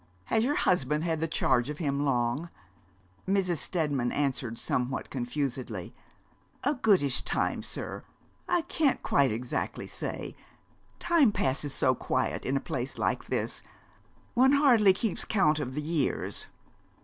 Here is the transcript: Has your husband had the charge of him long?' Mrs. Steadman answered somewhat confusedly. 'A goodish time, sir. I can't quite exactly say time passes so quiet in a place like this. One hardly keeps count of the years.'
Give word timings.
Has 0.25 0.43
your 0.43 0.55
husband 0.55 1.03
had 1.03 1.19
the 1.19 1.27
charge 1.27 1.69
of 1.69 1.77
him 1.77 2.03
long?' 2.03 2.49
Mrs. 3.29 3.57
Steadman 3.57 4.11
answered 4.11 4.57
somewhat 4.57 5.11
confusedly. 5.11 5.93
'A 6.63 6.73
goodish 6.73 7.21
time, 7.21 7.61
sir. 7.61 8.03
I 8.49 8.61
can't 8.61 9.03
quite 9.03 9.29
exactly 9.31 9.85
say 9.85 10.35
time 10.97 11.31
passes 11.31 11.75
so 11.75 11.93
quiet 11.93 12.47
in 12.47 12.57
a 12.57 12.59
place 12.59 12.97
like 12.97 13.25
this. 13.25 13.61
One 14.33 14.53
hardly 14.53 14.93
keeps 14.93 15.23
count 15.23 15.59
of 15.59 15.75
the 15.75 15.83
years.' 15.83 16.47